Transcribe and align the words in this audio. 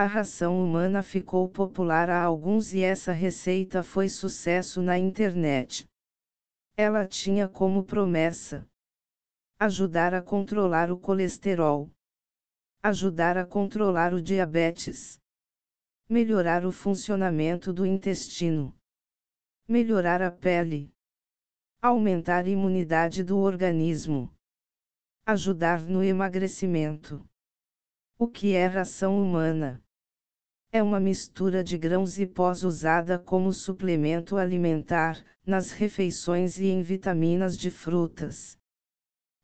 A 0.00 0.06
ração 0.06 0.64
humana 0.64 1.02
ficou 1.02 1.48
popular 1.48 2.08
a 2.08 2.22
alguns 2.22 2.72
e 2.72 2.84
essa 2.84 3.10
receita 3.10 3.82
foi 3.82 4.08
sucesso 4.08 4.80
na 4.80 4.96
internet. 4.96 5.88
Ela 6.76 7.04
tinha 7.04 7.48
como 7.48 7.82
promessa 7.82 8.64
ajudar 9.58 10.14
a 10.14 10.22
controlar 10.22 10.92
o 10.92 10.96
colesterol, 11.00 11.90
ajudar 12.80 13.36
a 13.36 13.44
controlar 13.44 14.14
o 14.14 14.22
diabetes, 14.22 15.18
melhorar 16.08 16.64
o 16.64 16.70
funcionamento 16.70 17.72
do 17.72 17.84
intestino, 17.84 18.72
melhorar 19.68 20.22
a 20.22 20.30
pele, 20.30 20.94
aumentar 21.82 22.44
a 22.44 22.48
imunidade 22.48 23.24
do 23.24 23.36
organismo, 23.36 24.32
ajudar 25.26 25.82
no 25.82 26.04
emagrecimento. 26.04 27.28
O 28.16 28.28
que 28.28 28.54
é 28.54 28.64
ração 28.64 29.20
humana? 29.20 29.82
É 30.70 30.82
uma 30.82 31.00
mistura 31.00 31.64
de 31.64 31.78
grãos 31.78 32.18
e 32.18 32.26
pós 32.26 32.62
usada 32.62 33.18
como 33.18 33.54
suplemento 33.54 34.36
alimentar, 34.36 35.18
nas 35.46 35.70
refeições 35.70 36.58
e 36.58 36.66
em 36.66 36.82
vitaminas 36.82 37.56
de 37.56 37.70
frutas. 37.70 38.58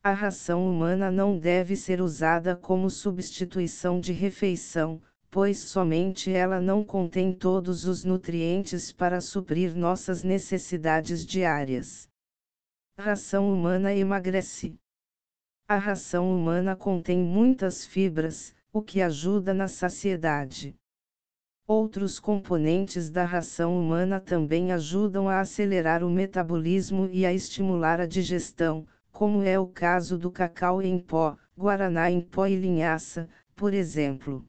A 0.03 0.13
ração 0.13 0.69
humana 0.71 1.11
não 1.11 1.39
deve 1.39 1.77
ser 1.77 2.03
usada 2.03 2.55
como 2.55 2.91
substituição 2.91 3.99
de 3.99 4.13
refeição, 4.13 5.01
pois 5.31 5.61
somente 5.61 6.31
ela 6.31 6.61
não 6.61 6.85
contém 6.85 7.33
todos 7.33 7.87
os 7.87 8.05
nutrientes 8.05 8.93
para 8.93 9.19
suprir 9.23 9.75
nossas 9.75 10.23
necessidades 10.23 11.25
diárias. 11.25 12.07
Ração 12.99 13.51
humana 13.51 13.95
emagrece. 13.95 14.79
A 15.67 15.79
ração 15.79 16.31
humana 16.31 16.77
contém 16.77 17.19
muitas 17.19 17.87
fibras, 17.87 18.55
o 18.71 18.83
que 18.83 19.01
ajuda 19.01 19.55
na 19.55 19.69
saciedade. 19.69 20.77
Outros 21.67 22.21
componentes 22.21 23.09
da 23.09 23.25
ração 23.25 23.81
humana 23.81 24.21
também 24.21 24.71
ajudam 24.71 25.31
a 25.31 25.41
acelerar 25.41 26.05
o 26.05 26.11
metabolismo 26.11 27.09
e 27.11 27.25
a 27.25 27.33
estimular 27.33 28.03
a 28.03 28.07
digestão, 28.07 28.87
como 29.11 29.43
é 29.43 29.59
o 29.59 29.67
caso 29.67 30.19
do 30.19 30.31
cacau 30.31 30.83
em 30.83 30.99
pó, 30.99 31.39
guaraná 31.57 32.11
em 32.11 32.21
pó 32.21 32.47
e 32.47 32.55
linhaça, 32.55 33.31
por 33.57 33.73
exemplo. 33.73 34.45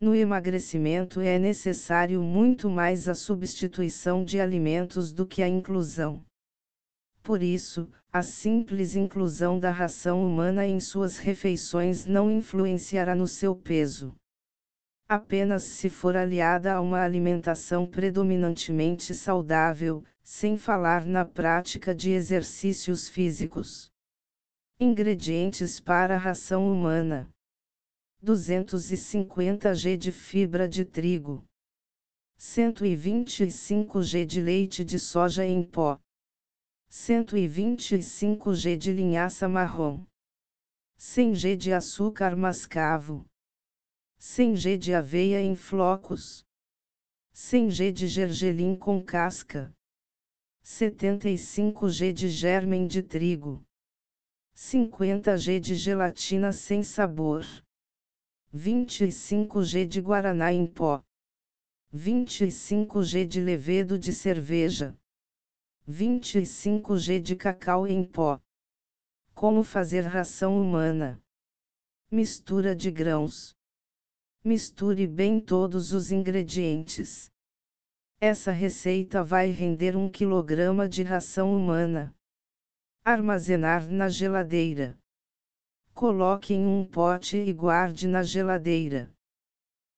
No 0.00 0.16
emagrecimento 0.16 1.20
é 1.20 1.38
necessário 1.38 2.20
muito 2.20 2.68
mais 2.68 3.08
a 3.08 3.14
substituição 3.14 4.24
de 4.24 4.40
alimentos 4.40 5.12
do 5.12 5.24
que 5.24 5.44
a 5.44 5.48
inclusão. 5.48 6.24
Por 7.22 7.40
isso, 7.40 7.88
a 8.12 8.24
simples 8.24 8.96
inclusão 8.96 9.60
da 9.60 9.70
ração 9.70 10.26
humana 10.26 10.66
em 10.66 10.80
suas 10.80 11.18
refeições 11.18 12.04
não 12.04 12.28
influenciará 12.28 13.14
no 13.14 13.28
seu 13.28 13.54
peso 13.54 14.12
apenas 15.08 15.62
se 15.62 15.88
for 15.88 16.16
aliada 16.16 16.74
a 16.74 16.80
uma 16.80 17.00
alimentação 17.00 17.86
predominantemente 17.86 19.14
saudável, 19.14 20.04
sem 20.22 20.58
falar 20.58 21.04
na 21.06 21.24
prática 21.24 21.94
de 21.94 22.10
exercícios 22.10 23.08
físicos. 23.08 23.92
Ingredientes 24.80 25.78
para 25.78 26.16
a 26.16 26.18
ração 26.18 26.70
humana: 26.70 27.28
250 28.20 29.72
g 29.74 29.96
de 29.96 30.10
fibra 30.10 30.68
de 30.68 30.84
trigo, 30.84 31.44
125 32.36 34.02
g 34.02 34.26
de 34.26 34.40
leite 34.40 34.84
de 34.84 34.98
soja 34.98 35.46
em 35.46 35.62
pó, 35.62 36.00
125 36.88 38.54
g 38.54 38.76
de 38.76 38.92
linhaça 38.92 39.48
marrom, 39.48 40.04
100 40.96 41.34
g 41.36 41.56
de 41.56 41.72
açúcar 41.72 42.36
mascavo 42.36 43.24
100 44.28 44.56
g 44.56 44.76
de 44.76 44.92
aveia 44.92 45.40
em 45.40 45.54
flocos, 45.54 46.44
100 47.32 47.70
g 47.70 47.92
de 47.92 48.08
gergelim 48.08 48.76
com 48.76 49.00
casca, 49.00 49.72
75 50.62 51.88
g 51.88 52.12
de 52.12 52.28
germen 52.28 52.88
de 52.88 53.04
trigo, 53.04 53.64
50 54.52 55.38
g 55.38 55.60
de 55.60 55.76
gelatina 55.76 56.52
sem 56.52 56.82
sabor, 56.82 57.46
25 58.52 59.62
g 59.62 59.86
de 59.86 60.00
guaraná 60.00 60.52
em 60.52 60.66
pó, 60.66 61.02
25 61.92 63.04
g 63.04 63.24
de 63.24 63.40
levedo 63.40 63.96
de 63.96 64.12
cerveja, 64.12 64.98
25 65.86 66.98
g 66.98 67.20
de 67.20 67.36
cacau 67.36 67.86
em 67.86 68.04
pó. 68.04 68.42
Como 69.32 69.62
fazer 69.62 70.00
ração 70.00 70.60
humana? 70.60 71.22
Mistura 72.10 72.74
de 72.74 72.90
grãos. 72.90 73.55
Misture 74.46 75.08
bem 75.08 75.40
todos 75.40 75.92
os 75.92 76.12
ingredientes. 76.12 77.32
Essa 78.20 78.52
receita 78.52 79.24
vai 79.24 79.50
render 79.50 79.96
1 79.96 80.08
kg 80.08 80.88
de 80.88 81.02
ração 81.02 81.52
humana. 81.52 82.14
Armazenar 83.04 83.90
na 83.90 84.08
geladeira. 84.08 84.96
Coloque 85.92 86.54
em 86.54 86.64
um 86.64 86.84
pote 86.84 87.36
e 87.36 87.52
guarde 87.52 88.06
na 88.06 88.22
geladeira. 88.22 89.12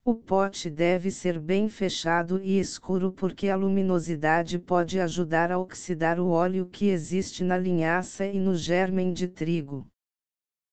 O 0.02 0.14
pote 0.14 0.70
deve 0.70 1.10
ser 1.10 1.38
bem 1.38 1.68
fechado 1.68 2.42
e 2.42 2.58
escuro 2.58 3.12
porque 3.12 3.50
a 3.50 3.54
luminosidade 3.54 4.58
pode 4.58 4.98
ajudar 4.98 5.52
a 5.52 5.58
oxidar 5.58 6.18
o 6.18 6.30
óleo 6.30 6.66
que 6.70 6.86
existe 6.86 7.44
na 7.44 7.58
linhaça 7.58 8.24
e 8.24 8.40
no 8.40 8.56
germen 8.56 9.12
de 9.12 9.28
trigo. 9.28 9.86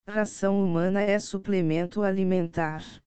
Ração 0.08 0.64
humana 0.64 1.02
é 1.02 1.20
suplemento 1.20 2.04
alimentar. 2.04 3.04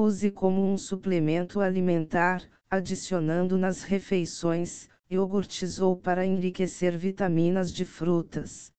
Use 0.00 0.30
como 0.30 0.64
um 0.64 0.78
suplemento 0.78 1.60
alimentar, 1.60 2.48
adicionando 2.70 3.58
nas 3.58 3.82
refeições, 3.82 4.88
iogurtes 5.10 5.80
ou 5.80 5.96
para 5.96 6.24
enriquecer 6.24 6.96
vitaminas 6.96 7.72
de 7.72 7.84
frutas. 7.84 8.72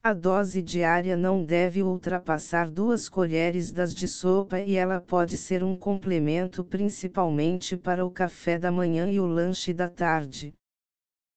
A 0.00 0.12
dose 0.12 0.62
diária 0.62 1.16
não 1.16 1.44
deve 1.44 1.82
ultrapassar 1.82 2.70
duas 2.70 3.08
colheres 3.08 3.72
das 3.72 3.92
de 3.92 4.06
sopa 4.06 4.60
e 4.60 4.76
ela 4.76 5.00
pode 5.00 5.36
ser 5.36 5.64
um 5.64 5.76
complemento 5.76 6.62
principalmente 6.62 7.76
para 7.76 8.06
o 8.06 8.10
café 8.10 8.56
da 8.56 8.70
manhã 8.70 9.10
e 9.10 9.18
o 9.18 9.26
lanche 9.26 9.74
da 9.74 9.88
tarde. 9.88 10.54